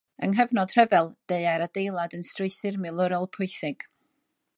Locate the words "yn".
2.19-2.25